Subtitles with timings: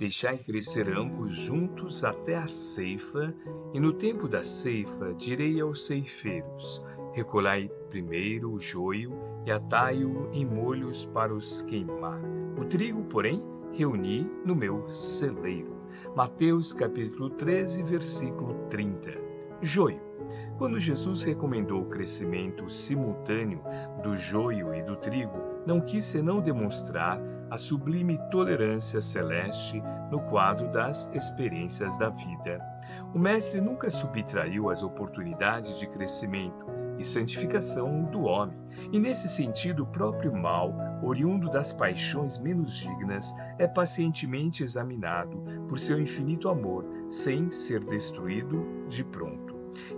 [0.00, 3.34] Deixai crescer ambos juntos até a ceifa,
[3.74, 6.82] e no tempo da ceifa direi aos ceifeiros:
[7.12, 9.12] Recolai primeiro o joio
[9.44, 12.18] e atai-o em molhos para os queimar.
[12.58, 13.44] O trigo, porém,
[13.74, 15.76] reuni no meu celeiro.
[16.16, 19.10] Mateus capítulo 13, versículo 30.
[19.62, 20.00] Joio.
[20.56, 23.62] Quando Jesus recomendou o crescimento simultâneo
[24.02, 27.20] do joio e do trigo, não quis senão demonstrar
[27.50, 32.60] a sublime tolerância celeste no quadro das experiências da vida.
[33.14, 36.66] O Mestre nunca subtraiu as oportunidades de crescimento
[36.98, 38.58] e santificação do homem,
[38.92, 45.78] e nesse sentido o próprio mal, oriundo das paixões menos dignas, é pacientemente examinado por
[45.78, 49.49] seu infinito amor, sem ser destruído de pronto.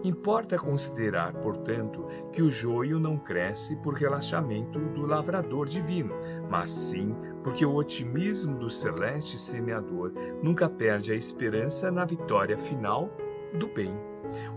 [0.05, 6.15] Importa considerar, portanto, que o joio não cresce por relaxamento do lavrador divino,
[6.51, 10.13] mas sim porque o otimismo do celeste semeador
[10.43, 13.11] nunca perde a esperança na vitória final
[13.59, 13.95] do bem.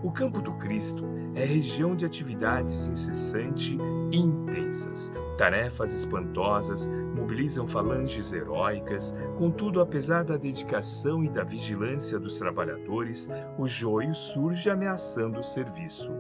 [0.04, 3.78] O campo do Cristo é região de atividades incessantes
[4.12, 5.14] e intensas.
[5.38, 13.68] Tarefas espantosas mobilizam falanges heróicas, contudo, apesar da dedicação e da vigilância dos trabalhadores, o
[13.68, 16.12] joio surge ameaçando o serviço.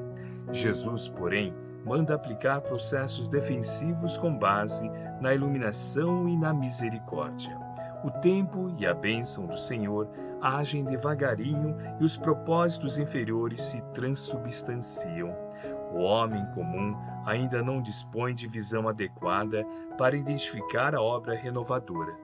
[0.51, 1.53] Jesus, porém,
[1.85, 4.89] manda aplicar processos defensivos com base
[5.21, 7.55] na iluminação e na misericórdia.
[8.05, 10.07] O tempo e a bênção do Senhor
[10.39, 15.35] agem devagarinho e os propósitos inferiores se transubstanciam.
[15.93, 19.65] O homem comum ainda não dispõe de visão adequada
[19.97, 22.15] para identificar a obra renovadora.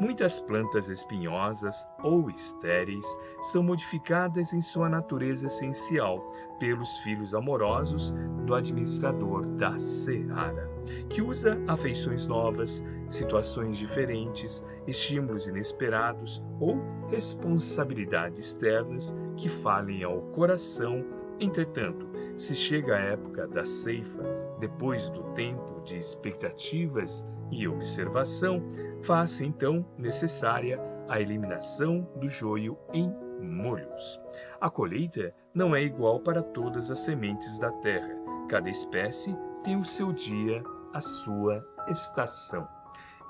[0.00, 3.06] Muitas plantas espinhosas ou estéreis
[3.40, 6.20] são modificadas em sua natureza essencial
[6.58, 8.12] pelos filhos amorosos
[8.44, 10.68] do administrador da seara,
[11.08, 16.76] que usa afeições novas, situações diferentes, estímulos inesperados ou
[17.08, 21.04] responsabilidades externas que falem ao coração.
[21.40, 22.06] Entretanto,
[22.36, 24.22] se chega a época da ceifa,
[24.58, 28.62] depois do tempo de expectativas e observação,
[29.02, 34.20] faz-se então necessária a eliminação do joio em molhos.
[34.60, 38.14] A colheita não é igual para todas as sementes da terra.
[38.48, 40.62] Cada espécie tem o seu dia,
[40.92, 42.66] a sua estação.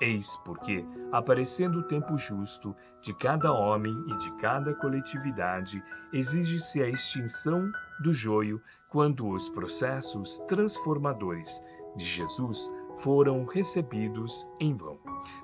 [0.01, 6.89] Eis porque, aparecendo o tempo justo de cada homem e de cada coletividade, exige-se a
[6.89, 11.63] extinção do joio quando os processos transformadores
[11.95, 14.99] de Jesus foram recebidos em vão.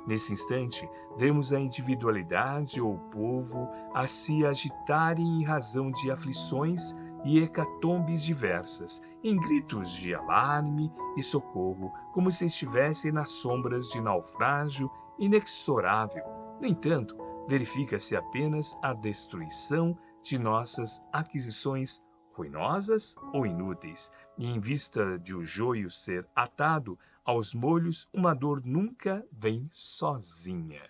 [0.06, 0.88] Nesse instante,
[1.18, 8.24] vemos a individualidade ou o povo a se agitarem em razão de aflições e hecatombes
[8.24, 14.90] diversas, em gritos de alarme e socorro, como se estivessem nas sombras de naufrágio
[15.20, 16.24] inexorável.
[16.59, 17.16] No entanto,
[17.48, 25.44] verifica-se apenas a destruição de nossas aquisições ruinosas ou inúteis, e em vista de o
[25.44, 30.82] joio ser atado aos molhos, uma dor nunca vem sozinha.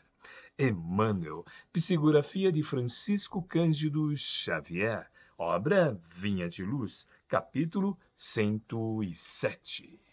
[0.58, 1.44] Emmanuel,
[1.74, 5.10] psicografia de Francisco Cândido Xavier,
[5.42, 10.11] obra Vinha de Luz, capítulo 107.